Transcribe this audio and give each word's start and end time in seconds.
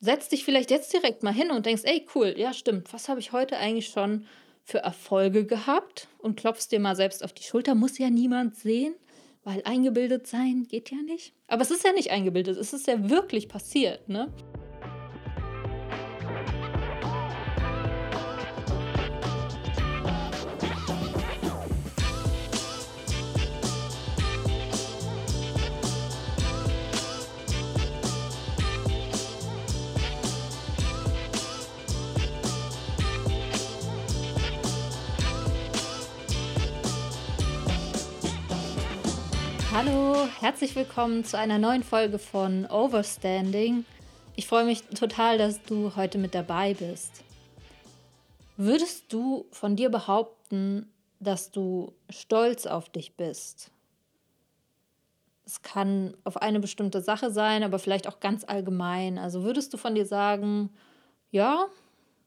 setz 0.00 0.28
dich 0.28 0.44
vielleicht 0.44 0.70
jetzt 0.70 0.92
direkt 0.92 1.22
mal 1.22 1.32
hin 1.32 1.50
und 1.50 1.66
denkst, 1.66 1.82
ey, 1.84 2.06
cool, 2.14 2.34
ja, 2.36 2.52
stimmt, 2.52 2.92
was 2.92 3.08
habe 3.08 3.20
ich 3.20 3.32
heute 3.32 3.56
eigentlich 3.56 3.88
schon 3.88 4.26
für 4.62 4.78
Erfolge 4.78 5.46
gehabt? 5.46 6.08
Und 6.18 6.38
klopfst 6.38 6.68
dir 6.70 6.80
mal 6.80 6.96
selbst 6.96 7.24
auf 7.24 7.32
die 7.32 7.42
Schulter, 7.42 7.74
muss 7.74 7.98
ja 7.98 8.10
niemand 8.10 8.56
sehen, 8.56 8.94
weil 9.44 9.62
eingebildet 9.64 10.26
sein 10.26 10.66
geht 10.68 10.90
ja 10.90 10.98
nicht. 10.98 11.32
Aber 11.46 11.62
es 11.62 11.70
ist 11.70 11.84
ja 11.84 11.92
nicht 11.92 12.10
eingebildet, 12.10 12.56
es 12.58 12.72
ist 12.72 12.86
ja 12.86 13.08
wirklich 13.08 13.48
passiert, 13.48 14.08
ne? 14.08 14.32
Hallo, 39.80 40.26
herzlich 40.40 40.74
willkommen 40.74 41.24
zu 41.24 41.38
einer 41.38 41.56
neuen 41.56 41.84
Folge 41.84 42.18
von 42.18 42.66
Overstanding. 42.66 43.84
Ich 44.34 44.48
freue 44.48 44.64
mich 44.64 44.82
total, 44.82 45.38
dass 45.38 45.62
du 45.62 45.94
heute 45.94 46.18
mit 46.18 46.34
dabei 46.34 46.74
bist. 46.74 47.22
Würdest 48.56 49.12
du 49.12 49.46
von 49.52 49.76
dir 49.76 49.88
behaupten, 49.88 50.90
dass 51.20 51.52
du 51.52 51.92
stolz 52.10 52.66
auf 52.66 52.88
dich 52.88 53.14
bist? 53.16 53.70
Es 55.46 55.62
kann 55.62 56.16
auf 56.24 56.38
eine 56.38 56.58
bestimmte 56.58 57.00
Sache 57.00 57.30
sein, 57.30 57.62
aber 57.62 57.78
vielleicht 57.78 58.08
auch 58.08 58.18
ganz 58.18 58.42
allgemein. 58.42 59.16
Also 59.16 59.44
würdest 59.44 59.72
du 59.72 59.76
von 59.76 59.94
dir 59.94 60.06
sagen, 60.06 60.70
ja, 61.30 61.66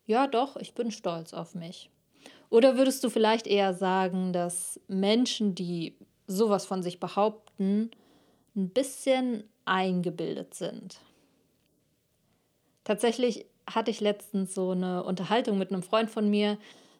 ja 0.06 0.28
doch, 0.28 0.56
ich 0.56 0.74
bin 0.74 0.90
stolz 0.90 1.34
auf 1.34 1.54
mich. 1.54 1.90
Oder 2.50 2.78
würdest 2.78 3.04
du 3.04 3.10
vielleicht 3.10 3.46
eher 3.46 3.74
sagen, 3.74 4.32
dass 4.32 4.80
Menschen, 4.88 5.54
die 5.54 5.98
sowas 6.28 6.66
von 6.66 6.84
sich 6.84 7.00
behaupten, 7.00 7.92
ein 8.56 8.70
bisschen 8.70 9.44
eingebildet 9.66 10.54
sind. 10.54 11.00
Tatsächlich 12.84 13.46
hatte 13.70 13.92
ich 13.92 14.02
letztens 14.02 14.54
so 14.54 14.72
eine 14.72 15.04
Unterhaltung 15.04 15.58
mit 15.58 15.72
einem 15.72 15.84
Freund 15.84 16.10
von 16.10 16.30
mir, 16.30 16.58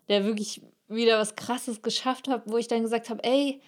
der 0.08 0.26
wirklich 0.26 0.62
wieder 0.88 1.18
was 1.18 1.36
Krasses 1.36 1.82
geschafft 1.82 2.28
hat, 2.28 2.44
wo 2.46 2.58
ich 2.58 2.68
dann 2.68 2.84
gesagt 2.84 3.10
habe, 3.10 3.24
ey, 3.24 3.62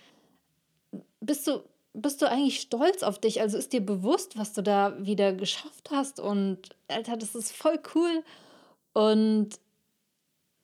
bist 1.19 1.47
du, 1.47 1.63
bist 1.93 2.21
du 2.21 2.29
eigentlich 2.29 2.59
stolz 2.59 3.03
auf 3.03 3.19
dich? 3.19 3.41
Also 3.41 3.57
ist 3.57 3.73
dir 3.73 3.85
bewusst, 3.85 4.37
was 4.37 4.53
du 4.53 4.61
da 4.61 4.95
wieder 5.05 5.33
geschafft 5.33 5.89
hast? 5.91 6.19
Und 6.19 6.69
Alter, 6.87 7.17
das 7.17 7.35
ist 7.35 7.51
voll 7.51 7.79
cool. 7.95 8.23
Und 8.93 9.59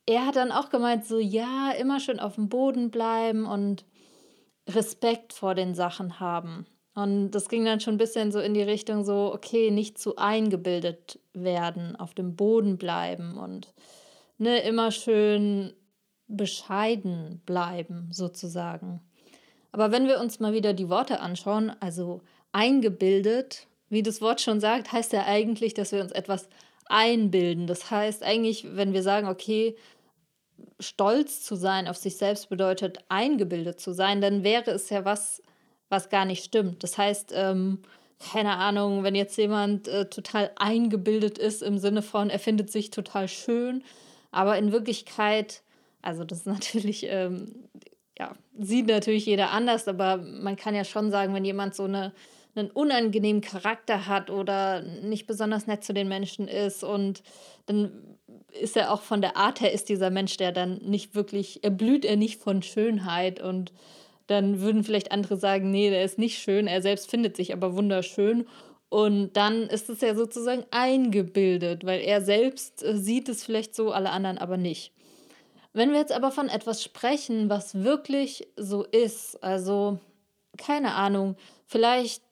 er 0.05 0.25
hat 0.25 0.35
dann 0.35 0.51
auch 0.51 0.69
gemeint, 0.69 1.05
so 1.05 1.19
ja, 1.19 1.71
immer 1.71 1.99
schön 1.99 2.19
auf 2.19 2.35
dem 2.35 2.49
Boden 2.49 2.91
bleiben 2.91 3.45
und 3.45 3.85
Respekt 4.69 5.33
vor 5.33 5.55
den 5.55 5.75
Sachen 5.75 6.19
haben. 6.19 6.65
Und 6.95 7.31
das 7.31 7.49
ging 7.49 7.65
dann 7.65 7.79
schon 7.79 7.95
ein 7.95 7.99
bisschen 7.99 8.31
so 8.31 8.39
in 8.39 8.53
die 8.53 8.63
Richtung 8.63 9.03
so, 9.03 9.31
okay, 9.33 9.71
nicht 9.71 9.97
zu 9.97 10.17
eingebildet 10.17 11.19
werden, 11.33 11.95
auf 11.95 12.13
dem 12.13 12.35
Boden 12.35 12.77
bleiben 12.77 13.37
und 13.37 13.73
ne, 14.37 14.59
immer 14.61 14.91
schön 14.91 15.73
bescheiden 16.27 17.41
bleiben, 17.45 18.09
sozusagen. 18.11 19.01
Aber 19.71 19.91
wenn 19.91 20.07
wir 20.07 20.19
uns 20.19 20.39
mal 20.39 20.53
wieder 20.53 20.73
die 20.73 20.89
Worte 20.89 21.19
anschauen, 21.19 21.71
also 21.79 22.21
eingebildet, 22.51 23.67
wie 23.89 24.03
das 24.03 24.21
Wort 24.21 24.41
schon 24.41 24.59
sagt, 24.59 24.91
heißt 24.91 25.13
ja 25.13 25.25
eigentlich, 25.25 25.73
dass 25.73 25.91
wir 25.91 26.01
uns 26.01 26.11
etwas 26.11 26.49
einbilden. 26.85 27.67
Das 27.67 27.91
heißt 27.91 28.23
eigentlich, 28.23 28.75
wenn 28.75 28.93
wir 28.93 29.03
sagen, 29.03 29.27
okay, 29.27 29.75
stolz 30.79 31.43
zu 31.43 31.55
sein 31.55 31.87
auf 31.87 31.97
sich 31.97 32.17
selbst 32.17 32.49
bedeutet, 32.49 32.99
eingebildet 33.09 33.79
zu 33.79 33.93
sein, 33.93 34.21
dann 34.21 34.43
wäre 34.43 34.71
es 34.71 34.89
ja 34.89 35.05
was, 35.05 35.43
was 35.89 36.09
gar 36.09 36.25
nicht 36.25 36.43
stimmt. 36.43 36.83
Das 36.83 36.97
heißt, 36.97 37.33
ähm, 37.35 37.79
keine 38.19 38.55
Ahnung, 38.55 39.03
wenn 39.03 39.15
jetzt 39.15 39.37
jemand 39.37 39.87
äh, 39.87 40.09
total 40.09 40.51
eingebildet 40.57 41.37
ist 41.37 41.61
im 41.61 41.77
Sinne 41.77 42.01
von, 42.01 42.29
er 42.29 42.39
findet 42.39 42.71
sich 42.71 42.91
total 42.91 43.27
schön, 43.27 43.83
aber 44.31 44.57
in 44.57 44.71
Wirklichkeit, 44.71 45.63
also 46.01 46.23
das 46.23 46.39
ist 46.39 46.45
natürlich, 46.47 47.05
ähm, 47.07 47.69
ja, 48.17 48.35
sieht 48.57 48.87
natürlich 48.87 49.25
jeder 49.25 49.51
anders, 49.51 49.87
aber 49.87 50.17
man 50.17 50.57
kann 50.57 50.75
ja 50.75 50.83
schon 50.83 51.11
sagen, 51.11 51.33
wenn 51.33 51.45
jemand 51.45 51.75
so 51.75 51.83
eine, 51.83 52.13
einen 52.55 52.69
unangenehmen 52.71 53.41
Charakter 53.41 54.07
hat 54.07 54.29
oder 54.29 54.81
nicht 54.81 55.25
besonders 55.25 55.67
nett 55.67 55.83
zu 55.83 55.93
den 55.93 56.09
Menschen 56.09 56.49
ist 56.49 56.83
und 56.83 57.23
dann 57.67 58.08
ist 58.53 58.77
er 58.77 58.91
auch 58.91 59.01
von 59.01 59.21
der 59.21 59.37
Art 59.37 59.61
her, 59.61 59.71
ist 59.71 59.89
dieser 59.89 60.09
Mensch, 60.09 60.37
der 60.37 60.51
dann 60.51 60.77
nicht 60.77 61.15
wirklich, 61.15 61.63
er 61.63 61.71
blüht 61.71 62.05
er 62.05 62.15
nicht 62.15 62.41
von 62.41 62.61
Schönheit 62.61 63.41
und 63.41 63.71
dann 64.27 64.61
würden 64.61 64.83
vielleicht 64.83 65.11
andere 65.11 65.37
sagen, 65.37 65.71
nee, 65.71 65.89
der 65.89 66.03
ist 66.03 66.19
nicht 66.19 66.39
schön, 66.39 66.67
er 66.67 66.81
selbst 66.81 67.09
findet 67.09 67.35
sich 67.35 67.51
aber 67.51 67.75
wunderschön. 67.75 68.45
Und 68.89 69.33
dann 69.33 69.63
ist 69.63 69.89
es 69.89 70.01
ja 70.01 70.15
sozusagen 70.15 70.65
eingebildet, 70.71 71.85
weil 71.85 72.01
er 72.01 72.21
selbst 72.21 72.83
äh, 72.83 72.97
sieht 72.97 73.29
es 73.29 73.43
vielleicht 73.43 73.75
so, 73.75 73.91
alle 73.91 74.09
anderen 74.09 74.37
aber 74.39 74.57
nicht. 74.57 74.91
Wenn 75.73 75.91
wir 75.91 75.99
jetzt 75.99 76.11
aber 76.11 76.31
von 76.31 76.49
etwas 76.49 76.83
sprechen, 76.83 77.49
was 77.49 77.83
wirklich 77.83 78.47
so 78.55 78.83
ist, 78.83 79.43
also 79.43 79.99
keine 80.57 80.95
Ahnung, 80.95 81.35
vielleicht 81.67 82.23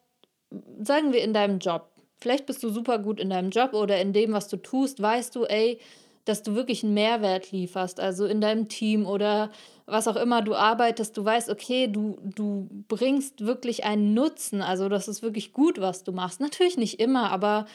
sagen 0.81 1.13
wir 1.13 1.23
in 1.23 1.33
deinem 1.33 1.59
Job, 1.59 1.89
vielleicht 2.19 2.47
bist 2.47 2.63
du 2.63 2.69
super 2.69 3.00
gut 3.00 3.19
in 3.19 3.29
deinem 3.29 3.51
Job 3.51 3.73
oder 3.73 4.01
in 4.01 4.13
dem, 4.13 4.33
was 4.33 4.47
du 4.47 4.57
tust, 4.57 5.01
weißt 5.01 5.35
du, 5.35 5.45
ey, 5.45 5.79
dass 6.27 6.43
du 6.43 6.55
wirklich 6.55 6.83
einen 6.83 6.93
Mehrwert 6.93 7.51
lieferst, 7.51 7.99
also 7.99 8.25
in 8.25 8.41
deinem 8.41 8.67
Team 8.67 9.05
oder 9.05 9.51
was 9.85 10.07
auch 10.07 10.17
immer 10.17 10.41
du 10.41 10.55
arbeitest, 10.55 11.15
du 11.17 11.23
weißt, 11.23 11.49
okay, 11.49 11.88
du, 11.88 12.17
du 12.21 12.67
bringst 12.88 13.45
wirklich 13.45 13.85
einen 13.85 14.13
Nutzen, 14.13 14.61
also 14.61 14.89
das 14.89 15.07
ist 15.07 15.21
wirklich 15.21 15.53
gut, 15.53 15.79
was 15.79 16.03
du 16.03 16.11
machst. 16.11 16.41
Natürlich 16.41 16.77
nicht 16.77 16.99
immer, 16.99 17.31
aber 17.31 17.65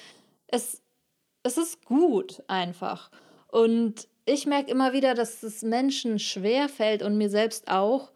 es, 0.48 0.82
es 1.42 1.56
ist 1.56 1.84
gut 1.84 2.42
einfach. 2.48 3.10
Und 3.48 4.08
ich 4.26 4.46
merke 4.46 4.70
immer 4.70 4.92
wieder, 4.92 5.14
dass 5.14 5.42
es 5.42 5.62
Menschen 5.62 6.19
schwer 6.19 6.69
fällt 6.69 7.02
und 7.02 7.16
mir 7.16 7.30
selbst 7.30 7.69
auch, 7.69 8.12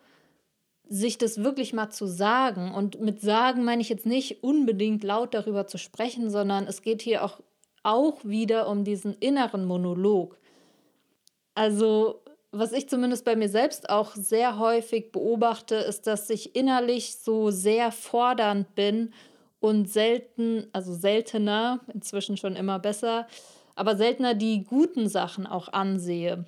sich 0.89 1.19
das 1.19 1.43
wirklich 1.43 1.73
mal 1.73 1.91
zu 1.91 2.07
sagen. 2.07 2.73
Und 2.73 3.01
mit 3.01 3.21
sagen 3.21 3.65
meine 3.65 3.83
ich 3.83 3.89
jetzt 3.89 4.07
nicht 4.07 4.45
unbedingt 4.45 5.03
laut 5.03 5.35
darüber 5.35 5.67
zu 5.67 5.79
sprechen, 5.79 6.31
sondern 6.31 6.67
es 6.67 6.83
geht 6.83 7.03
hier 7.03 7.25
auch 7.25 7.41
auch 7.87 8.25
wieder 8.25 8.69
um 8.69 8.85
diesen 8.85 9.15
inneren 9.15 9.65
Monolog. 9.65 10.37
Also, 11.55 12.23
was 12.53 12.73
ich 12.73 12.89
zumindest 12.89 13.25
bei 13.25 13.37
mir 13.37 13.49
selbst 13.49 13.89
auch 13.89 14.15
sehr 14.15 14.59
häufig 14.59 15.13
beobachte, 15.13 15.77
ist, 15.77 16.07
dass 16.07 16.29
ich 16.31 16.57
innerlich 16.57 17.17
so 17.17 17.51
sehr 17.51 17.93
fordernd 17.93 18.75
bin 18.75 19.13
und 19.61 19.89
selten, 19.89 20.67
also 20.73 20.95
seltener, 20.95 21.81
inzwischen 21.93 22.37
schon 22.37 22.57
immer 22.57 22.79
besser, 22.79 23.27
aber 23.75 23.97
seltener 23.97 24.35
die 24.35 24.65
guten 24.65 25.09
Sachen 25.09 25.47
auch 25.47 25.69
ansehe. 25.69 26.45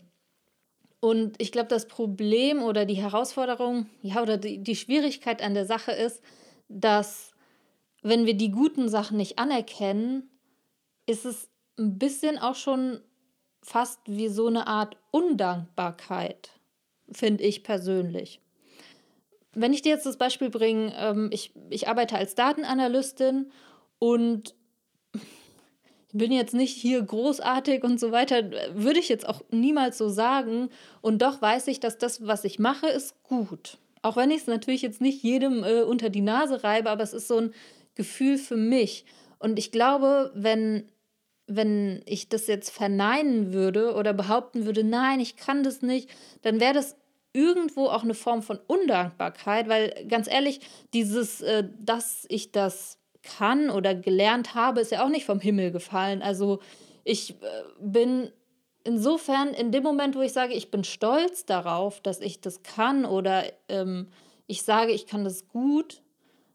Und 1.00 1.40
ich 1.40 1.52
glaube, 1.52 1.68
das 1.68 1.86
Problem 1.86 2.62
oder 2.62 2.84
die 2.84 2.94
Herausforderung, 2.94 3.86
ja, 4.02 4.20
oder 4.20 4.36
die, 4.36 4.58
die 4.58 4.76
Schwierigkeit 4.76 5.42
an 5.42 5.54
der 5.54 5.66
Sache 5.66 5.92
ist, 5.92 6.20
dass 6.68 7.32
wenn 8.02 8.26
wir 8.26 8.34
die 8.34 8.50
guten 8.50 8.88
Sachen 8.88 9.16
nicht 9.16 9.38
anerkennen, 9.38 10.28
ist 11.08 11.24
es 11.24 11.48
ein 11.78 11.98
bisschen 11.98 12.38
auch 12.38 12.54
schon 12.54 13.00
fast 13.62 14.00
wie 14.06 14.28
so 14.28 14.46
eine 14.46 14.66
Art 14.66 14.96
Undankbarkeit, 15.10 16.50
finde 17.10 17.44
ich 17.44 17.62
persönlich. 17.62 18.40
Wenn 19.52 19.72
ich 19.72 19.82
dir 19.82 19.90
jetzt 19.90 20.06
das 20.06 20.18
Beispiel 20.18 20.50
bringe, 20.50 20.94
ähm, 20.96 21.30
ich, 21.32 21.52
ich 21.70 21.88
arbeite 21.88 22.16
als 22.16 22.34
Datenanalystin 22.34 23.50
und 23.98 24.54
bin 26.12 26.32
jetzt 26.32 26.54
nicht 26.54 26.76
hier 26.76 27.02
großartig 27.02 27.84
und 27.84 28.00
so 28.00 28.12
weiter, 28.12 28.50
würde 28.74 28.98
ich 28.98 29.08
jetzt 29.08 29.28
auch 29.28 29.42
niemals 29.50 29.98
so 29.98 30.08
sagen. 30.08 30.70
Und 31.00 31.22
doch 31.22 31.42
weiß 31.42 31.66
ich, 31.68 31.80
dass 31.80 31.98
das, 31.98 32.26
was 32.26 32.44
ich 32.44 32.58
mache, 32.58 32.88
ist 32.88 33.22
gut. 33.22 33.78
Auch 34.02 34.16
wenn 34.16 34.30
ich 34.30 34.42
es 34.42 34.46
natürlich 34.46 34.82
jetzt 34.82 35.00
nicht 35.00 35.22
jedem 35.22 35.64
äh, 35.64 35.82
unter 35.82 36.08
die 36.08 36.20
Nase 36.20 36.62
reibe, 36.64 36.90
aber 36.90 37.02
es 37.02 37.12
ist 37.12 37.28
so 37.28 37.38
ein 37.38 37.54
Gefühl 37.94 38.38
für 38.38 38.56
mich. 38.56 39.04
Und 39.38 39.58
ich 39.58 39.70
glaube, 39.70 40.32
wenn 40.34 40.90
wenn 41.48 42.02
ich 42.04 42.28
das 42.28 42.46
jetzt 42.46 42.70
verneinen 42.70 43.52
würde 43.52 43.94
oder 43.94 44.12
behaupten 44.12 44.66
würde, 44.66 44.84
nein, 44.84 45.18
ich 45.18 45.36
kann 45.36 45.62
das 45.62 45.82
nicht, 45.82 46.10
dann 46.42 46.60
wäre 46.60 46.74
das 46.74 46.96
irgendwo 47.32 47.86
auch 47.86 48.04
eine 48.04 48.14
Form 48.14 48.42
von 48.42 48.58
Undankbarkeit, 48.66 49.68
weil 49.68 50.06
ganz 50.08 50.28
ehrlich, 50.28 50.60
dieses, 50.92 51.40
äh, 51.40 51.64
dass 51.78 52.26
ich 52.28 52.52
das 52.52 52.98
kann 53.22 53.70
oder 53.70 53.94
gelernt 53.94 54.54
habe, 54.54 54.80
ist 54.80 54.92
ja 54.92 55.04
auch 55.04 55.08
nicht 55.08 55.26
vom 55.26 55.40
Himmel 55.40 55.70
gefallen. 55.70 56.22
Also 56.22 56.60
ich 57.04 57.30
äh, 57.30 57.34
bin 57.80 58.30
insofern 58.84 59.48
in 59.54 59.72
dem 59.72 59.82
Moment, 59.82 60.16
wo 60.16 60.20
ich 60.20 60.32
sage, 60.32 60.54
ich 60.54 60.70
bin 60.70 60.84
stolz 60.84 61.44
darauf, 61.44 62.00
dass 62.00 62.20
ich 62.20 62.40
das 62.40 62.62
kann 62.62 63.04
oder 63.04 63.44
ähm, 63.68 64.08
ich 64.46 64.62
sage, 64.62 64.92
ich 64.92 65.06
kann 65.06 65.24
das 65.24 65.48
gut, 65.48 66.02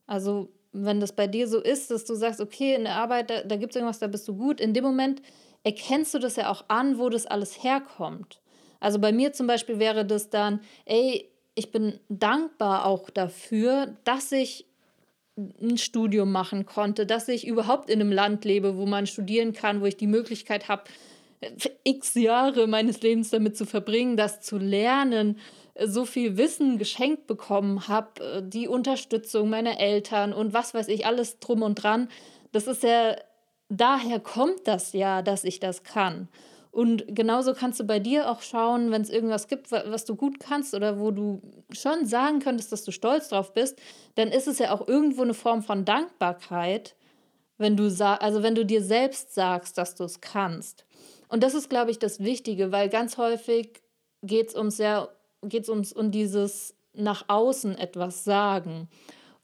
also 0.07 0.50
wenn 0.74 1.00
das 1.00 1.14
bei 1.14 1.28
dir 1.28 1.48
so 1.48 1.60
ist, 1.60 1.92
dass 1.92 2.04
du 2.04 2.16
sagst, 2.16 2.42
okay, 2.42 2.75
in 2.75 2.84
der 2.84 2.96
Arbeit, 2.96 3.30
da, 3.30 3.44
da 3.44 3.56
gibt 3.56 3.72
es 3.72 3.75
irgendwas, 3.75 4.00
da 4.00 4.08
bist 4.08 4.28
du 4.28 4.36
gut, 4.36 4.60
in 4.60 4.74
dem 4.74 4.84
Moment 4.84 5.22
erkennst 5.64 6.14
du 6.14 6.20
das 6.20 6.36
ja 6.36 6.52
auch 6.52 6.66
an, 6.68 6.98
wo 6.98 7.10
das 7.10 7.25
alles 7.25 7.64
herkommt. 7.64 8.42
Also 8.80 9.00
bei 9.00 9.12
mir 9.14 9.31
zum 9.31 9.48
Beispiel 9.48 9.80
wäre 9.80 10.06
das 10.06 10.30
dann, 10.30 10.60
ey, 10.86 11.30
ich 11.56 11.72
bin 11.72 12.00
dankbar 12.10 12.86
auch 12.86 13.10
dafür, 13.10 13.96
dass 14.04 14.31
ich 14.31 14.66
ein 15.38 15.78
Studium 15.78 16.31
machen 16.31 16.66
konnte, 16.66 17.06
dass 17.06 17.28
ich 17.28 17.48
überhaupt 17.48 17.90
in 17.90 18.02
einem 18.02 18.12
Land 18.12 18.46
lebe, 18.46 18.78
wo 18.78 18.86
man 18.86 19.08
studieren 19.08 19.54
kann, 19.54 19.81
wo 19.81 19.86
ich 19.86 19.98
die 19.98 20.08
Möglichkeit 20.08 20.68
habe, 20.68 20.84
x 21.84 22.16
Jahre 22.16 22.68
meines 22.68 23.02
Lebens 23.02 23.30
damit 23.30 23.58
zu 23.58 23.66
verbringen, 23.66 24.18
das 24.18 24.42
zu 24.42 24.58
lernen, 24.58 25.40
so 25.80 26.06
viel 26.06 26.38
Wissen 26.38 26.78
geschenkt 26.78 27.28
bekommen 27.28 27.88
habe, 27.88 28.44
die 28.44 28.68
Unterstützung 28.68 29.50
meiner 29.50 29.80
Eltern 29.80 30.34
und 30.34 30.54
was 30.54 30.74
weiß 30.74 30.88
ich, 30.88 31.06
alles 31.06 31.40
drum 31.40 31.62
und 31.62 31.75
dran. 31.75 32.10
Das 32.52 32.68
ist 32.68 32.84
ja, 32.84 33.16
daher 33.70 34.20
kommt 34.20 34.68
das 34.68 34.94
ja, 34.94 35.22
dass 35.22 35.44
ich 35.44 35.60
das 35.60 35.84
kann. 35.84 36.28
Und 36.74 37.06
genauso 37.08 37.54
kannst 37.54 37.80
du 37.80 37.84
bei 37.84 38.00
dir 38.00 38.31
auch 38.31 38.42
schauen, 38.42 38.90
wenn 38.90 39.04
es 39.04 39.12
irgendwas 39.12 39.48
gibt, 39.48 39.72
was 39.72 40.06
du 40.06 40.16
gut 40.16 40.40
kannst 40.40 40.74
oder 40.74 41.00
wo 41.00 41.12
du 41.12 41.40
schon 41.72 42.08
sagen 42.08 42.40
könntest, 42.40 42.72
dass 42.72 42.84
du 42.84 42.92
stolz 42.92 43.30
drauf 43.30 43.54
bist, 43.54 43.80
dann 44.16 44.30
ist 44.30 44.48
es 44.48 44.58
ja 44.58 44.72
auch 44.72 44.88
irgendwo 44.88 45.22
eine 45.22 45.36
Form 45.36 45.62
von 45.62 45.86
Dankbarkeit, 45.86 46.96
wenn 47.60 47.78
du 47.78 47.84
also 48.04 48.42
wenn 48.42 48.56
du 48.56 48.66
dir 48.66 48.84
selbst 48.84 49.36
sagst, 49.36 49.78
dass 49.78 49.94
du 49.94 50.04
es 50.04 50.20
kannst. 50.20 50.86
Und 51.28 51.44
das 51.44 51.54
ist, 51.54 51.70
glaube 51.70 51.92
ich, 51.92 52.00
das 52.00 52.20
Wichtige, 52.20 52.72
weil 52.72 52.90
ganz 52.90 53.18
häufig 53.18 53.84
geht 54.24 54.50
es 54.50 54.56
uns 54.56 54.80
ja, 54.80 55.10
geht 55.50 55.63
es 55.63 55.69
uns 55.69 55.94
um 55.94 56.12
dieses 56.12 56.75
nach 56.94 57.25
außen 57.28 57.78
etwas 57.78 58.24
sagen. 58.24 58.88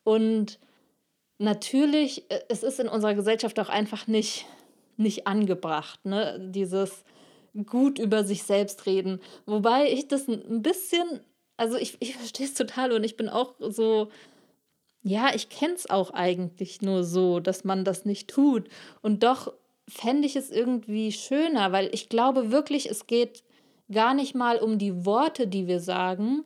Und 0.04 0.60
natürlich, 1.38 2.30
äh, 2.30 2.42
es 2.50 2.64
ist 2.64 2.80
in 2.80 2.88
unserer 2.88 3.16
Gesellschaft 3.16 3.60
auch 3.60 3.70
einfach 3.70 4.08
nicht, 4.08 4.46
nicht 4.98 5.28
angebracht, 5.28 6.06
ne? 6.06 6.40
Dieses 6.54 7.04
gut 7.66 7.98
über 7.98 8.24
sich 8.24 8.44
selbst 8.44 8.86
reden. 8.86 9.20
Wobei 9.46 9.92
ich 9.92 10.08
das 10.08 10.28
ein 10.28 10.62
bisschen, 10.62 11.22
also 11.58 11.78
ich, 11.78 11.98
ich 12.00 12.16
verstehe 12.16 12.46
es 12.46 12.54
total 12.54 12.92
und 12.92 13.04
ich 13.04 13.18
bin 13.18 13.28
auch 13.28 13.56
so, 13.60 14.10
ja, 15.02 15.34
ich 15.34 15.50
kenne 15.50 15.74
es 15.74 15.90
auch 15.90 16.12
eigentlich 16.12 16.82
nur 16.82 17.04
so, 17.04 17.40
dass 17.40 17.64
man 17.64 17.86
das 17.86 18.06
nicht 18.06 18.30
tut. 18.30 18.68
Und 19.02 19.24
doch 19.24 19.54
fände 19.88 20.28
ich 20.28 20.36
es 20.36 20.52
irgendwie 20.52 21.12
schöner, 21.12 21.72
weil 21.72 21.90
ich 21.94 22.10
glaube 22.10 22.52
wirklich, 22.52 22.90
es 22.90 23.08
geht 23.08 23.44
gar 23.92 24.14
nicht 24.14 24.36
mal 24.36 24.58
um 24.58 24.78
die 24.78 25.06
Worte, 25.06 25.48
die 25.48 25.68
wir 25.68 25.80
sagen, 25.80 26.46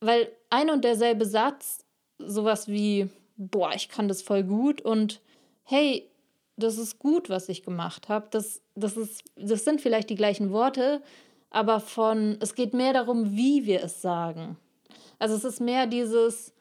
weil 0.00 0.30
ein 0.48 0.70
und 0.70 0.84
derselbe 0.84 1.26
Satz, 1.26 1.84
sowas 2.18 2.68
wie, 2.68 3.08
boah, 3.36 3.72
ich 3.74 3.88
kann 3.88 4.08
das 4.08 4.22
voll 4.22 4.42
gut 4.42 4.80
und 4.80 5.20
hey, 5.64 6.10
das 6.56 6.78
ist 6.78 6.98
gut, 6.98 7.30
was 7.30 7.48
ich 7.48 7.62
gemacht 7.62 8.08
habe. 8.08 8.28
Das, 8.30 8.60
das, 8.74 8.96
das 9.36 9.64
sind 9.64 9.80
vielleicht 9.80 10.10
die 10.10 10.14
gleichen 10.14 10.52
Worte, 10.52 11.02
aber 11.50 11.80
von, 11.80 12.36
es 12.40 12.54
geht 12.54 12.74
mehr 12.74 12.92
darum, 12.92 13.36
wie 13.36 13.66
wir 13.66 13.82
es 13.82 14.02
sagen. 14.02 14.56
Also 15.18 15.34
es 15.34 15.44
ist 15.44 15.60
mehr 15.60 15.86
dieses, 15.86 16.52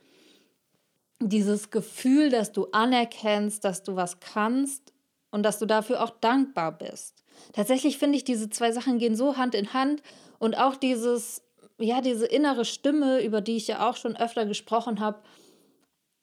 dieses 1.19 1.69
Gefühl, 1.69 2.29
dass 2.29 2.51
du 2.51 2.67
anerkennst, 2.71 3.63
dass 3.63 3.83
du 3.83 3.95
was 3.95 4.19
kannst 4.19 4.93
und 5.31 5.43
dass 5.43 5.59
du 5.59 5.65
dafür 5.65 6.03
auch 6.03 6.11
dankbar 6.11 6.77
bist. 6.77 7.23
Tatsächlich 7.53 7.97
finde 7.97 8.17
ich, 8.17 8.23
diese 8.23 8.49
zwei 8.49 8.71
Sachen 8.71 8.99
gehen 8.99 9.15
so 9.15 9.37
Hand 9.37 9.55
in 9.55 9.73
Hand 9.73 10.01
und 10.39 10.57
auch 10.57 10.75
dieses, 10.75 11.41
ja, 11.77 12.01
diese 12.01 12.25
innere 12.25 12.65
Stimme, 12.65 13.23
über 13.23 13.41
die 13.41 13.57
ich 13.57 13.67
ja 13.67 13.89
auch 13.89 13.97
schon 13.97 14.15
öfter 14.15 14.45
gesprochen 14.45 14.99
habe, 14.99 15.19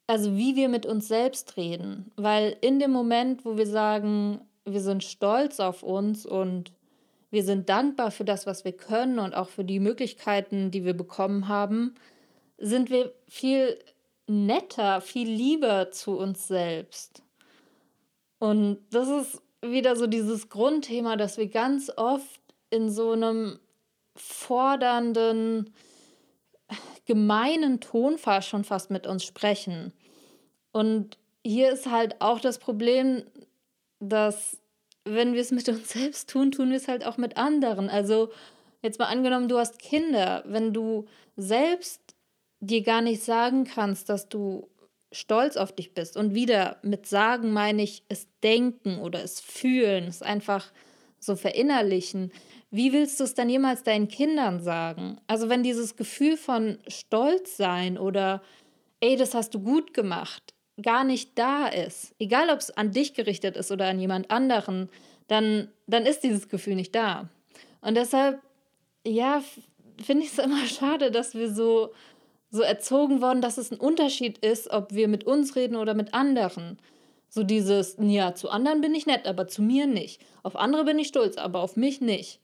also 0.07 0.37
wie 0.37 0.57
wir 0.57 0.69
mit 0.69 0.87
uns 0.87 1.09
selbst 1.09 1.57
reden. 1.57 2.13
Weil 2.17 2.57
in 2.61 2.79
dem 2.79 2.93
Moment, 2.93 3.45
wo 3.45 3.57
wir 3.57 3.67
sagen, 3.67 4.41
wir 4.65 4.81
sind 4.81 5.05
stolz 5.05 5.61
auf 5.61 5.83
uns 5.83 6.27
und 6.27 6.73
wir 7.31 7.43
sind 7.43 7.69
dankbar 7.69 8.11
für 8.11 8.25
das, 8.25 8.47
was 8.47 8.65
wir 8.65 8.73
können 8.73 9.19
und 9.19 9.35
auch 9.35 9.49
für 9.49 9.65
die 9.65 9.81
Möglichkeiten, 9.81 10.71
die 10.71 10.85
wir 10.85 10.95
bekommen 10.95 11.49
haben, 11.49 11.95
sind 12.59 12.91
wir 12.91 13.13
viel 13.29 13.79
netter, 14.27 15.01
viel 15.01 15.29
lieber 15.29 15.91
zu 15.91 16.17
uns 16.19 16.47
selbst. 16.49 17.23
Und 18.39 18.79
das 18.91 19.09
ist 19.09 19.43
wieder 19.63 19.97
so 19.97 20.07
dieses 20.07 20.49
Grundthema, 20.49 21.17
dass 21.17 21.39
wir 21.39 21.49
ganz 21.49 21.91
oft 21.97 22.41
in 22.71 22.91
so 22.91 23.13
einem 23.13 23.59
fordernden, 24.15 25.73
gemeinen 27.07 27.81
Tonfall 27.81 28.43
schon 28.43 28.65
fast 28.65 28.91
mit 28.91 29.07
uns 29.07 29.25
sprechen. 29.25 29.93
Und 30.73 31.19
hier 31.45 31.71
ist 31.71 31.91
halt 31.91 32.21
auch 32.21 32.41
das 32.41 32.59
Problem, 32.59 33.23
dass 34.01 34.59
wenn 35.05 35.35
wir 35.35 35.41
es 35.41 35.53
mit 35.53 35.69
uns 35.69 35.91
selbst 35.91 36.29
tun, 36.29 36.51
tun 36.51 36.71
wir 36.71 36.77
es 36.77 36.89
halt 36.89 37.07
auch 37.07 37.17
mit 37.17 37.37
anderen. 37.37 37.89
Also 37.89 38.31
jetzt 38.83 38.99
mal 38.99 39.07
angenommen, 39.07 39.49
du 39.49 39.59
hast 39.59 39.79
Kinder, 39.79 40.43
wenn 40.47 40.73
du 40.73 41.07
selbst 41.37 42.01
dir 42.61 42.83
gar 42.83 43.03
nicht 43.03 43.23
sagen 43.23 43.65
kannst, 43.65 44.09
dass 44.09 44.29
du 44.29 44.69
stolz 45.13 45.57
auf 45.57 45.73
dich 45.73 45.95
bist. 45.95 46.17
Und 46.17 46.35
wieder 46.35 46.79
mit 46.83 47.07
sagen 47.07 47.53
meine 47.53 47.83
ich 47.83 48.03
es 48.09 48.27
denken 48.43 48.99
oder 48.99 49.23
es 49.23 49.41
fühlen, 49.41 50.05
es 50.05 50.23
einfach 50.23 50.73
so 51.19 51.37
verinnerlichen. 51.37 52.33
Wie 52.71 52.93
willst 52.93 53.21
du 53.21 53.25
es 53.25 53.35
dann 53.35 53.49
jemals 53.49 53.83
deinen 53.83 54.09
Kindern 54.09 54.61
sagen? 54.61 55.19
Also 55.27 55.49
wenn 55.49 55.63
dieses 55.63 55.97
Gefühl 55.97 56.37
von 56.37 56.79
Stolz 56.89 57.57
sein 57.57 57.99
oder 57.99 58.43
ey, 59.01 59.17
das 59.17 59.35
hast 59.35 59.55
du 59.55 59.61
gut 59.61 59.95
gemacht, 59.95 60.55
gar 60.83 61.05
nicht 61.05 61.39
da 61.39 61.69
ist, 61.69 62.15
egal 62.19 62.51
ob 62.51 62.59
es 62.59 62.71
an 62.71 62.93
dich 62.93 63.15
gerichtet 63.15 63.57
ist 63.57 63.73
oder 63.73 63.87
an 63.87 63.99
jemand 63.99 64.31
anderen, 64.31 64.91
dann, 65.29 65.69
dann 65.87 66.05
ist 66.05 66.21
dieses 66.21 66.49
Gefühl 66.49 66.75
nicht 66.75 66.95
da. 66.95 67.29
Und 67.81 67.97
deshalb, 67.97 68.41
ja, 69.07 69.43
finde 70.03 70.25
ich 70.25 70.33
es 70.33 70.39
immer 70.45 70.67
schade, 70.67 71.11
dass 71.11 71.35
wir 71.35 71.53
so, 71.53 71.93
so 72.51 72.63
erzogen 72.63 73.21
worden, 73.21 73.41
dass 73.41 73.59
es 73.59 73.71
ein 73.71 73.79
Unterschied 73.79 74.39
ist, 74.39 74.71
ob 74.71 74.95
wir 74.95 75.09
mit 75.09 75.25
uns 75.25 75.57
reden 75.57 75.77
oder 75.77 75.95
mit 75.95 76.15
anderen. 76.15 76.79
So 77.29 77.43
dieses, 77.43 77.97
ja, 78.01 78.35
zu 78.35 78.51
anderen 78.51 78.81
bin 78.81 78.95
ich 78.95 79.07
nett, 79.07 79.27
aber 79.27 79.49
zu 79.49 79.63
mir 79.63 79.87
nicht. 79.87 80.21
Auf 80.43 80.57
andere 80.57 80.85
bin 80.85 80.99
ich 80.99 81.09
stolz, 81.09 81.37
aber 81.37 81.61
auf 81.61 81.77
mich 81.77 82.01
nicht. 82.01 82.41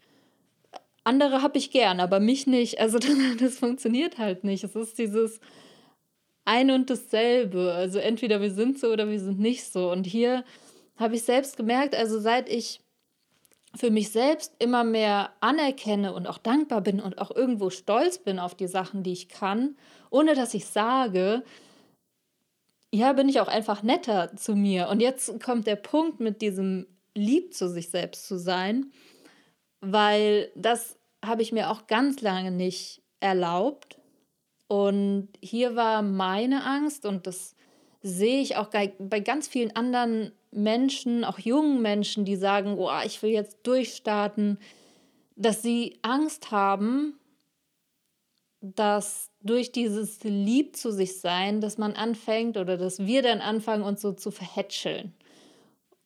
Andere 1.04 1.42
habe 1.42 1.58
ich 1.58 1.70
gern, 1.70 2.00
aber 2.00 2.20
mich 2.20 2.46
nicht. 2.46 2.80
Also 2.80 2.98
das, 3.40 3.58
funktioniert 3.58 4.18
halt 4.18 4.44
nicht. 4.44 4.64
Es 4.64 4.76
ist 4.76 4.98
dieses 4.98 5.40
ein 6.44 6.70
und 6.70 6.90
dasselbe. 6.90 7.72
Also 7.72 7.98
entweder 7.98 8.40
wir 8.40 8.52
sind 8.52 8.78
so 8.78 8.88
oder 8.88 9.08
wir 9.08 9.20
sind 9.20 9.40
nicht 9.40 9.64
so. 9.64 9.90
Und 9.90 10.06
hier 10.06 10.44
habe 10.96 11.14
ich 11.14 11.22
selbst 11.22 11.56
gemerkt, 11.56 11.94
also 11.94 12.20
seit 12.20 12.48
ich 12.48 12.81
für 13.74 13.90
mich 13.90 14.10
selbst 14.10 14.54
immer 14.58 14.84
mehr 14.84 15.32
anerkenne 15.40 16.12
und 16.12 16.26
auch 16.26 16.38
dankbar 16.38 16.82
bin 16.82 17.00
und 17.00 17.18
auch 17.18 17.30
irgendwo 17.34 17.70
stolz 17.70 18.18
bin 18.18 18.38
auf 18.38 18.54
die 18.54 18.68
Sachen, 18.68 19.02
die 19.02 19.12
ich 19.12 19.28
kann, 19.28 19.76
ohne 20.10 20.34
dass 20.34 20.52
ich 20.54 20.66
sage, 20.66 21.42
ja, 22.94 23.14
bin 23.14 23.28
ich 23.28 23.40
auch 23.40 23.48
einfach 23.48 23.82
netter 23.82 24.36
zu 24.36 24.54
mir. 24.54 24.88
Und 24.88 25.00
jetzt 25.00 25.42
kommt 25.42 25.66
der 25.66 25.76
Punkt 25.76 26.20
mit 26.20 26.42
diesem 26.42 26.86
lieb 27.14 27.54
zu 27.54 27.68
sich 27.68 27.88
selbst 27.88 28.26
zu 28.26 28.38
sein, 28.38 28.92
weil 29.80 30.50
das 30.54 30.98
habe 31.24 31.42
ich 31.42 31.52
mir 31.52 31.70
auch 31.70 31.86
ganz 31.86 32.20
lange 32.20 32.50
nicht 32.50 33.02
erlaubt. 33.20 33.98
Und 34.68 35.28
hier 35.40 35.76
war 35.76 36.02
meine 36.02 36.64
Angst 36.64 37.06
und 37.06 37.26
das 37.26 37.54
sehe 38.02 38.40
ich 38.40 38.56
auch 38.56 38.68
bei 38.68 39.20
ganz 39.20 39.48
vielen 39.48 39.74
anderen 39.76 40.32
Menschen, 40.52 41.24
auch 41.24 41.38
jungen 41.38 41.82
Menschen, 41.82 42.24
die 42.24 42.36
sagen, 42.36 42.76
oh, 42.78 42.90
ich 43.04 43.22
will 43.22 43.30
jetzt 43.30 43.58
durchstarten, 43.64 44.58
dass 45.34 45.62
sie 45.62 45.98
Angst 46.02 46.50
haben, 46.50 47.18
dass 48.60 49.30
durch 49.40 49.72
dieses 49.72 50.22
Lieb 50.22 50.76
zu 50.76 50.92
sich 50.92 51.20
sein, 51.20 51.60
dass 51.60 51.78
man 51.78 51.94
anfängt 51.94 52.56
oder 52.56 52.76
dass 52.76 53.00
wir 53.00 53.22
dann 53.22 53.40
anfangen, 53.40 53.82
uns 53.82 54.00
so 54.00 54.12
zu 54.12 54.30
verhätscheln. 54.30 55.14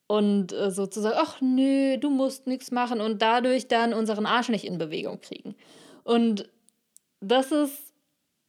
Und 0.07 0.53
äh, 0.53 0.71
sozusagen, 0.71 1.17
ach 1.19 1.41
nö, 1.41 1.99
du 1.99 2.11
musst 2.11 2.47
nichts 2.47 2.71
machen 2.71 3.01
und 3.01 3.21
dadurch 3.21 3.67
dann 3.69 3.93
unseren 3.93 4.25
Arsch 4.25 4.49
nicht 4.49 4.65
in 4.65 4.79
Bewegung 4.79 5.21
kriegen. 5.21 5.57
Und 6.05 6.49
das 7.21 7.51
ist, 7.51 7.93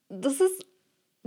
das 0.08 0.40
ist 0.40 0.66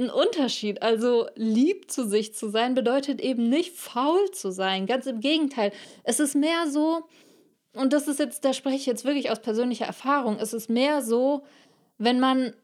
ein 0.00 0.10
Unterschied. 0.10 0.82
Also 0.82 1.28
lieb 1.34 1.90
zu 1.90 2.08
sich 2.08 2.34
zu 2.34 2.48
sein 2.48 2.74
bedeutet 2.74 3.20
eben 3.20 3.48
nicht 3.48 3.76
faul 3.76 4.30
zu 4.32 4.50
sein. 4.50 4.86
Ganz 4.86 5.06
im 5.06 5.20
Gegenteil. 5.20 5.72
Es 6.02 6.20
ist 6.20 6.34
mehr 6.34 6.68
so, 6.68 7.04
und 7.74 7.92
das 7.92 8.08
ist 8.08 8.18
jetzt, 8.18 8.44
da 8.44 8.52
spreche 8.52 8.76
ich 8.76 8.86
jetzt 8.86 9.04
wirklich 9.04 9.30
aus 9.30 9.40
persönlicher 9.40 9.86
Erfahrung, 9.86 10.38
es 10.40 10.52
ist 10.52 10.68
mehr 10.68 11.02
so, 11.02 11.44
wenn 11.98 12.18
man 12.18 12.54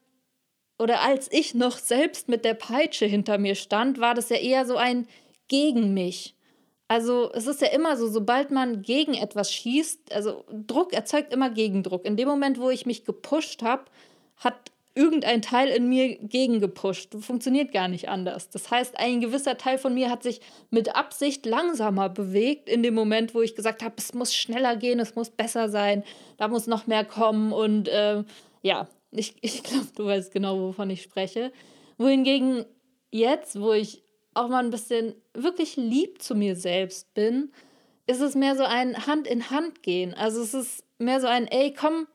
oder 0.78 1.00
als 1.00 1.33
ich 1.33 1.55
noch 1.55 1.78
selbst 1.78 2.28
mit 2.28 2.45
der 2.45 2.55
Peitsche 2.55 3.07
hinter 3.07 3.38
mir 3.38 3.55
stand, 3.55 3.99
war 3.99 4.14
das 4.14 4.28
ja 4.28 4.37
eher 4.37 4.66
so 4.66 4.76
ein 4.76 5.09
gegen 5.49 5.95
mich. 5.95 6.35
Also 6.88 7.33
es 7.33 7.47
ist 7.47 7.61
ja 7.62 7.69
immer 7.69 7.97
so, 7.97 8.09
sobald 8.09 8.50
man 8.50 8.83
gegen 8.83 9.14
etwas 9.14 9.52
schießt, 9.52 10.12
also 10.12 10.45
Druck 10.52 10.93
erzeugt 10.93 11.33
immer 11.33 11.50
Gegendruck. 11.50 12.05
In 12.05 12.16
dem 12.16 12.28
Moment, 12.28 12.61
wo 12.61 12.71
ich 12.71 12.87
mich 12.87 13.05
gepusht 13.05 13.62
habe, 13.62 13.87
hat 14.37 14.71
irgendein 14.97 15.43
Teil 15.43 15.69
in 15.69 15.88
mir 15.88 16.17
gegengepusht. 16.17 17.15
Funktioniert 17.21 17.71
gar 17.71 17.87
nicht 17.87 18.09
anders. 18.09 18.49
Das 18.49 18.71
heißt, 18.71 18.99
ein 18.99 19.21
gewisser 19.21 19.59
Teil 19.59 19.76
von 19.76 19.93
mir 19.95 20.11
hat 20.11 20.23
sich 20.23 20.41
mit 20.71 20.97
Absicht 20.97 21.45
langsamer 21.45 22.09
bewegt 22.09 22.69
in 22.69 22.83
dem 22.83 22.95
Moment, 22.95 23.35
wo 23.35 23.43
ich 23.43 23.55
gesagt 23.55 23.83
habe, 23.83 23.95
es 23.99 24.15
muss 24.15 24.35
schneller 24.35 24.75
gehen, 24.76 24.99
es 24.99 25.15
muss 25.15 25.29
besser 25.29 25.69
sein, 25.69 26.03
da 26.38 26.49
muss 26.49 26.67
noch 26.67 26.87
mehr 26.87 27.05
kommen. 27.05 27.53
Und 27.53 27.88
äh, 27.88 28.25
ja, 28.62 28.88
ich, 29.11 29.37
ich 29.43 29.62
glaube, 29.62 29.88
du 29.95 30.07
weißt 30.07 30.33
genau, 30.33 30.59
wovon 30.59 30.88
ich 30.88 31.03
spreche. 31.03 31.53
Wohingegen 31.99 32.65
jetzt, 33.11 33.61
wo 33.61 33.73
ich 33.73 34.03
auch 34.33 34.49
mal 34.49 34.65
ein 34.65 34.71
bisschen 34.71 35.15
wirklich 35.35 35.76
lieb 35.76 36.23
zu 36.23 36.35
mir 36.35 36.57
selbst 36.57 37.12
bin, 37.12 37.53
ist 38.07 38.21
es 38.21 38.35
mehr 38.35 38.57
so 38.57 38.65
ein 38.65 39.07
Hand 39.07 39.26
in 39.26 39.50
Hand 39.50 39.83
gehen. 39.83 40.15
Also 40.15 40.41
es 40.41 40.55
ist 40.55 40.85
mehr 40.99 41.21
so 41.21 41.26
ein, 41.26 41.47
ey, 41.49 41.75
komm, 41.75 42.07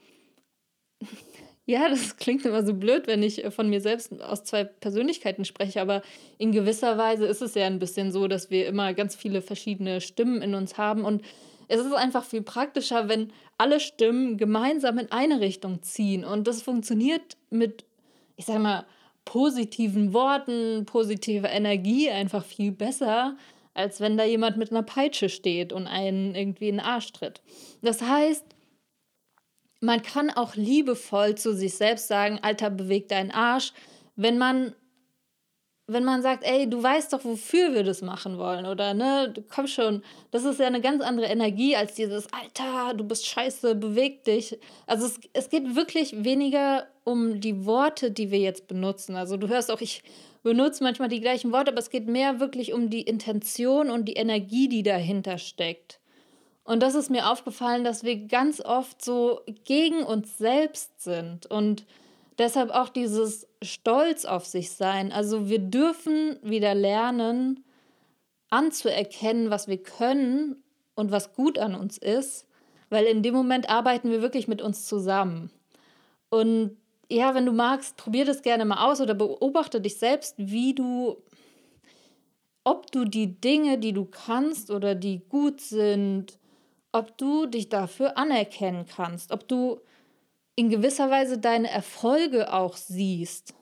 ja, 1.71 1.89
das 1.89 2.17
klingt 2.17 2.45
immer 2.45 2.65
so 2.65 2.73
blöd, 2.73 3.07
wenn 3.07 3.23
ich 3.23 3.43
von 3.49 3.69
mir 3.69 3.81
selbst 3.81 4.21
aus 4.21 4.43
zwei 4.43 4.65
Persönlichkeiten 4.65 5.45
spreche, 5.45 5.81
aber 5.81 6.01
in 6.37 6.51
gewisser 6.51 6.97
Weise 6.97 7.25
ist 7.25 7.41
es 7.41 7.55
ja 7.55 7.65
ein 7.65 7.79
bisschen 7.79 8.11
so, 8.11 8.27
dass 8.27 8.49
wir 8.49 8.67
immer 8.67 8.93
ganz 8.93 9.15
viele 9.15 9.41
verschiedene 9.41 10.01
Stimmen 10.01 10.41
in 10.41 10.53
uns 10.53 10.77
haben 10.77 11.05
und 11.05 11.23
es 11.69 11.79
ist 11.79 11.93
einfach 11.93 12.25
viel 12.25 12.41
praktischer, 12.41 13.07
wenn 13.07 13.31
alle 13.57 13.79
Stimmen 13.79 14.37
gemeinsam 14.37 14.97
in 14.97 15.11
eine 15.11 15.39
Richtung 15.39 15.81
ziehen 15.81 16.25
und 16.25 16.45
das 16.47 16.61
funktioniert 16.61 17.37
mit, 17.49 17.85
ich 18.35 18.45
sag 18.45 18.59
mal, 18.59 18.85
positiven 19.23 20.13
Worten, 20.13 20.85
positiver 20.85 21.49
Energie 21.49 22.09
einfach 22.09 22.43
viel 22.43 22.73
besser, 22.73 23.37
als 23.73 24.01
wenn 24.01 24.17
da 24.17 24.25
jemand 24.25 24.57
mit 24.57 24.71
einer 24.71 24.83
Peitsche 24.83 25.29
steht 25.29 25.71
und 25.71 25.87
einen 25.87 26.35
irgendwie 26.35 26.67
in 26.67 26.77
den 26.77 26.85
Arsch 26.85 27.13
tritt. 27.13 27.41
Das 27.81 28.01
heißt, 28.01 28.43
man 29.81 30.01
kann 30.01 30.29
auch 30.29 30.55
liebevoll 30.55 31.35
zu 31.35 31.53
sich 31.53 31.75
selbst 31.75 32.07
sagen, 32.07 32.39
Alter, 32.41 32.69
beweg 32.69 33.09
deinen 33.09 33.31
Arsch, 33.31 33.73
wenn 34.15 34.37
man 34.37 34.73
wenn 35.87 36.05
man 36.05 36.21
sagt, 36.21 36.45
ey, 36.45 36.69
du 36.69 36.81
weißt 36.81 37.11
doch, 37.11 37.25
wofür 37.25 37.73
wir 37.73 37.83
das 37.83 38.01
machen 38.01 38.37
wollen, 38.37 38.65
oder 38.65 38.93
ne, 38.93 39.33
komm 39.53 39.67
schon, 39.67 40.03
das 40.31 40.45
ist 40.45 40.59
ja 40.59 40.67
eine 40.67 40.79
ganz 40.79 41.03
andere 41.03 41.25
Energie 41.27 41.75
als 41.75 41.95
dieses, 41.95 42.27
Alter, 42.31 42.93
du 42.93 43.03
bist 43.03 43.25
scheiße, 43.25 43.75
beweg 43.75 44.23
dich. 44.23 44.57
Also 44.87 45.07
es, 45.07 45.19
es 45.33 45.49
geht 45.49 45.75
wirklich 45.75 46.23
weniger 46.23 46.87
um 47.03 47.41
die 47.41 47.65
Worte, 47.65 48.11
die 48.11 48.31
wir 48.31 48.39
jetzt 48.39 48.67
benutzen. 48.67 49.15
Also 49.17 49.35
du 49.35 49.49
hörst 49.49 49.69
auch, 49.69 49.81
ich 49.81 50.01
benutze 50.43 50.83
manchmal 50.83 51.09
die 51.09 51.19
gleichen 51.19 51.51
Worte, 51.51 51.71
aber 51.71 51.79
es 51.79 51.89
geht 51.89 52.07
mehr 52.07 52.39
wirklich 52.39 52.73
um 52.73 52.89
die 52.89 53.01
Intention 53.01 53.89
und 53.89 54.05
die 54.05 54.13
Energie, 54.13 54.69
die 54.69 54.83
dahinter 54.83 55.37
steckt. 55.37 56.00
Und 56.63 56.81
das 56.83 56.95
ist 56.95 57.09
mir 57.09 57.29
aufgefallen, 57.29 57.83
dass 57.83 58.03
wir 58.03 58.27
ganz 58.27 58.61
oft 58.61 59.03
so 59.03 59.41
gegen 59.65 60.03
uns 60.03 60.37
selbst 60.37 61.01
sind 61.01 61.47
und 61.47 61.85
deshalb 62.37 62.69
auch 62.69 62.89
dieses 62.89 63.47
Stolz 63.63 64.25
auf 64.25 64.45
sich 64.45 64.71
sein. 64.71 65.11
Also 65.11 65.49
wir 65.49 65.59
dürfen 65.59 66.37
wieder 66.43 66.75
lernen, 66.75 67.63
anzuerkennen, 68.49 69.49
was 69.49 69.67
wir 69.67 69.81
können 69.81 70.61
und 70.95 71.11
was 71.11 71.33
gut 71.33 71.57
an 71.57 71.73
uns 71.73 71.97
ist, 71.97 72.45
weil 72.89 73.05
in 73.05 73.23
dem 73.23 73.33
Moment 73.33 73.69
arbeiten 73.69 74.11
wir 74.11 74.21
wirklich 74.21 74.47
mit 74.47 74.61
uns 74.61 74.85
zusammen. 74.85 75.49
Und 76.29 76.77
ja, 77.09 77.33
wenn 77.35 77.45
du 77.45 77.51
magst, 77.51 77.97
probier 77.97 78.25
das 78.25 78.41
gerne 78.41 78.65
mal 78.65 78.89
aus 78.89 79.01
oder 79.01 79.13
beobachte 79.13 79.81
dich 79.81 79.97
selbst, 79.97 80.35
wie 80.37 80.73
du, 80.73 81.17
ob 82.63 82.91
du 82.91 83.05
die 83.05 83.39
Dinge, 83.39 83.77
die 83.77 83.93
du 83.93 84.05
kannst 84.05 84.71
oder 84.71 84.95
die 84.95 85.19
gut 85.27 85.59
sind, 85.59 86.37
ob 86.91 87.17
du 87.17 87.45
dich 87.45 87.69
dafür 87.69 88.17
anerkennen 88.17 88.85
kannst, 88.85 89.31
ob 89.31 89.47
du 89.47 89.79
in 90.55 90.69
gewisser 90.69 91.09
Weise 91.09 91.37
deine 91.37 91.69
Erfolge 91.69 92.53
auch 92.53 92.75
siehst. 92.75 93.53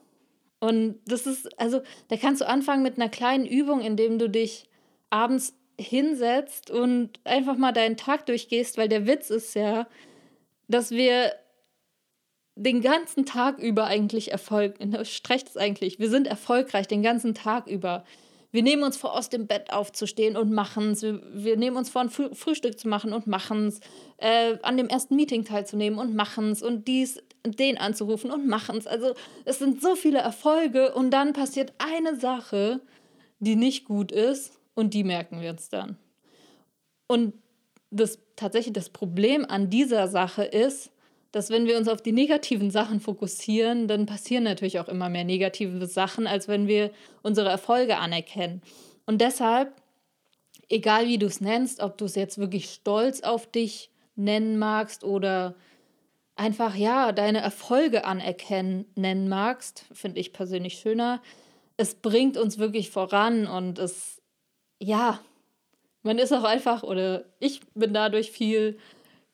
Und 0.58 0.98
das 1.06 1.26
ist, 1.26 1.58
also, 1.58 1.80
da 2.08 2.16
kannst 2.16 2.42
du 2.42 2.48
anfangen 2.48 2.82
mit 2.82 2.96
einer 2.96 3.08
kleinen 3.08 3.46
Übung, 3.46 3.80
indem 3.80 4.18
du 4.18 4.28
dich 4.28 4.68
abends 5.08 5.54
hinsetzt 5.78 6.70
und 6.70 7.18
einfach 7.24 7.56
mal 7.56 7.72
deinen 7.72 7.96
Tag 7.96 8.26
durchgehst, 8.26 8.76
weil 8.76 8.88
der 8.88 9.06
Witz 9.06 9.30
ist 9.30 9.54
ja, 9.54 9.88
dass 10.68 10.90
wir 10.90 11.32
den 12.56 12.82
ganzen 12.82 13.24
Tag 13.24 13.58
über 13.58 13.86
eigentlich 13.86 14.30
Erfolg, 14.30 14.76
streicht 15.04 15.48
es 15.48 15.56
eigentlich, 15.56 15.98
wir 15.98 16.10
sind 16.10 16.26
erfolgreich 16.26 16.86
den 16.86 17.02
ganzen 17.02 17.34
Tag 17.34 17.66
über. 17.66 18.04
Wir 18.52 18.62
nehmen 18.62 18.82
uns 18.82 18.96
vor, 18.96 19.16
aus 19.16 19.28
dem 19.28 19.46
Bett 19.46 19.72
aufzustehen 19.72 20.36
und 20.36 20.50
machen 20.50 20.90
es. 20.90 21.02
Wir, 21.02 21.20
wir, 21.32 21.56
nehmen 21.56 21.76
uns 21.76 21.90
vor, 21.90 22.02
ein 22.02 22.10
Frühstück 22.10 22.78
zu 22.78 22.88
machen 22.88 23.12
und 23.12 23.26
machen 23.26 23.68
es. 23.68 23.80
Äh, 24.16 24.58
an 24.62 24.76
dem 24.76 24.88
ersten 24.88 25.14
Meeting 25.16 25.44
teilzunehmen 25.44 25.98
und 25.98 26.14
machen 26.16 26.50
es. 26.50 26.62
Und 26.62 26.88
dies, 26.88 27.22
den 27.44 27.78
anzurufen 27.78 28.30
und 28.30 28.46
machen 28.46 28.76
es. 28.78 28.86
Also 28.86 29.14
es 29.44 29.58
sind 29.58 29.80
so 29.80 29.94
viele 29.94 30.18
Erfolge 30.18 30.94
und 30.94 31.10
dann 31.10 31.32
passiert 31.32 31.72
eine 31.78 32.16
Sache, 32.16 32.80
die 33.38 33.56
nicht 33.56 33.84
gut 33.84 34.10
ist 34.10 34.58
und 34.74 34.94
die 34.94 35.04
merken 35.04 35.40
wir 35.40 35.50
uns 35.50 35.68
dann. 35.68 35.96
Und 37.06 37.34
das 37.90 38.18
tatsächlich 38.36 38.72
das 38.72 38.90
Problem 38.90 39.44
an 39.44 39.70
dieser 39.70 40.08
Sache 40.08 40.44
ist, 40.44 40.90
dass 41.32 41.50
wenn 41.50 41.66
wir 41.66 41.76
uns 41.76 41.88
auf 41.88 42.02
die 42.02 42.12
negativen 42.12 42.70
Sachen 42.70 43.00
fokussieren, 43.00 43.86
dann 43.88 44.06
passieren 44.06 44.44
natürlich 44.44 44.80
auch 44.80 44.88
immer 44.88 45.08
mehr 45.08 45.24
negative 45.24 45.86
Sachen, 45.86 46.26
als 46.26 46.48
wenn 46.48 46.66
wir 46.66 46.90
unsere 47.22 47.48
Erfolge 47.48 47.98
anerkennen. 47.98 48.62
Und 49.06 49.20
deshalb, 49.20 49.72
egal 50.68 51.06
wie 51.06 51.18
du 51.18 51.26
es 51.26 51.40
nennst, 51.40 51.80
ob 51.80 51.98
du 51.98 52.04
es 52.04 52.14
jetzt 52.14 52.38
wirklich 52.38 52.70
stolz 52.70 53.20
auf 53.22 53.50
dich 53.50 53.90
nennen 54.16 54.58
magst 54.58 55.04
oder 55.04 55.54
einfach 56.34 56.74
ja 56.74 57.12
deine 57.12 57.40
Erfolge 57.40 58.04
anerkennen 58.04 58.86
nennen 58.96 59.28
magst, 59.28 59.84
finde 59.92 60.20
ich 60.20 60.32
persönlich 60.32 60.74
schöner. 60.74 61.22
Es 61.76 61.94
bringt 61.94 62.36
uns 62.36 62.58
wirklich 62.58 62.90
voran 62.90 63.46
und 63.46 63.78
es 63.78 64.20
ja, 64.82 65.20
man 66.02 66.18
ist 66.18 66.32
auch 66.32 66.44
einfach 66.44 66.82
oder 66.82 67.24
ich 67.38 67.60
bin 67.74 67.92
dadurch 67.92 68.30
viel 68.30 68.78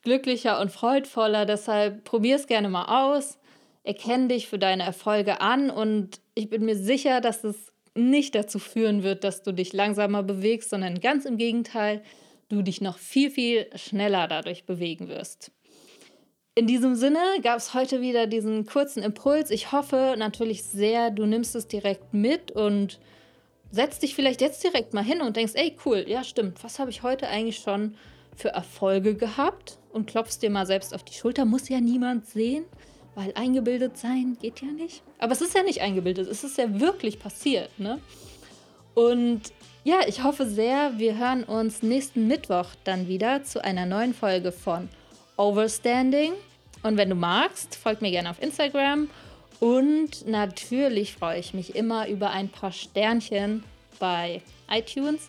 glücklicher 0.07 0.61
und 0.61 0.71
freudvoller. 0.71 1.47
Deshalb 1.47 2.05
probier 2.05 2.37
es 2.37 2.47
gerne 2.47 2.69
mal 2.69 3.09
aus. 3.09 3.39
Erkenn 3.83 4.29
dich 4.29 4.47
für 4.47 4.59
deine 4.59 4.85
Erfolge 4.85 5.41
an 5.41 5.69
und 5.69 6.21
ich 6.37 6.49
bin 6.49 6.65
mir 6.65 6.77
sicher, 6.77 7.21
dass 7.21 7.43
es 7.43 7.73
nicht 7.97 8.37
dazu 8.37 8.61
führen 8.61 9.03
wird, 9.03 9.25
dass 9.25 9.43
du 9.43 9.51
dich 9.51 9.73
langsamer 9.73 10.23
bewegst, 10.23 10.71
sondern 10.71 11.01
ganz 11.01 11.25
im 11.25 11.39
Gegenteil, 11.39 12.05
du 12.49 12.63
dich 12.63 12.81
noch 12.81 12.99
viel, 12.99 13.31
viel 13.31 13.67
schneller 13.75 14.29
dadurch 14.29 14.65
bewegen 14.65 15.09
wirst. 15.09 15.51
In 16.55 16.69
diesem 16.69 16.95
Sinne 16.95 17.19
gab 17.43 17.59
es 17.59 17.75
heute 17.75 18.01
wieder 18.01 18.29
diesen 18.29 18.65
kurzen 18.65 19.03
Impuls. 19.03 19.51
Ich 19.51 19.73
hoffe 19.73 20.15
natürlich 20.17 20.63
sehr, 20.63 21.11
du 21.11 21.27
nimmst 21.27 21.57
es 21.57 21.67
direkt 21.67 22.15
mit 22.15 22.53
und 22.53 23.01
setzt 23.73 24.05
dich 24.05 24.15
vielleicht 24.15 24.41
jetzt 24.41 24.63
direkt 24.63 24.95
mal 24.95 25.03
hin 25.03 25.21
und 25.21 25.37
denkst, 25.37 25.55
ey, 25.57 25.77
cool, 25.85 26.05
ja 26.07 26.23
stimmt, 26.23 26.63
was 26.63 26.79
habe 26.79 26.91
ich 26.91 27.03
heute 27.03 27.27
eigentlich 27.27 27.59
schon 27.59 27.97
für 28.37 28.49
Erfolge 28.49 29.15
gehabt 29.15 29.79
und 29.93 30.07
klopfst 30.07 30.39
dir 30.43 30.51
mal 30.51 30.67
selbst 30.67 30.95
auf 30.95 31.03
die 31.03 31.15
Schulter. 31.15 31.45
Muss 31.45 31.69
ja 31.69 31.81
niemand 31.81 32.27
sehen, 32.27 32.65
weil 33.15 33.33
eingebildet 33.35 33.97
sein 33.97 34.37
geht 34.41 34.61
ja 34.61 34.69
nicht. 34.69 35.03
Aber 35.19 35.33
es 35.33 35.41
ist 35.41 35.55
ja 35.55 35.63
nicht 35.63 35.81
eingebildet, 35.81 36.29
es 36.29 36.45
ist 36.45 36.59
ja 36.59 36.81
wirklich 36.81 37.19
passiert. 37.19 37.71
Ne? 37.79 37.99
Und 38.95 39.53
ja, 39.85 40.01
ich 40.07 40.25
hoffe 40.25 40.47
sehr, 40.47 40.99
wir 40.99 41.17
hören 41.17 41.45
uns 41.45 41.83
nächsten 41.83 42.27
Mittwoch 42.27 42.69
dann 42.85 43.09
wieder 43.09 43.45
zu 43.45 43.63
einer 43.63 43.87
neuen 43.87 44.15
Folge 44.15 44.53
von 44.53 44.89
Overstanding. 45.37 46.33
Und 46.83 46.97
wenn 46.97 47.09
du 47.09 47.15
magst, 47.15 47.77
folg 47.77 48.03
mir 48.03 48.11
gerne 48.11 48.31
auf 48.31 48.43
Instagram. 48.43 49.09
Und 49.61 50.27
natürlich 50.27 51.15
freue 51.15 51.39
ich 51.39 51.55
mich 51.55 51.75
immer 51.75 52.09
über 52.09 52.31
ein 52.31 52.49
paar 52.49 52.73
Sternchen 52.73 53.65
bei 53.99 54.43
iTunes. 54.71 55.29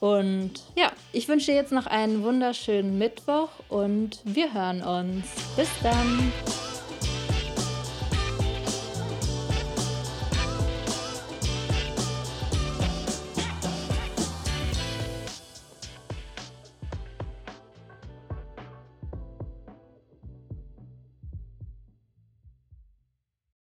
Und 0.00 0.52
ja, 0.76 0.90
ich 1.12 1.28
wünsche 1.28 1.52
dir 1.52 1.56
jetzt 1.56 1.72
noch 1.72 1.86
einen 1.86 2.22
wunderschönen 2.24 2.98
Mittwoch 2.98 3.50
und 3.68 4.20
wir 4.24 4.52
hören 4.52 4.82
uns. 4.82 5.26
Bis 5.56 5.68
dann. 5.82 6.32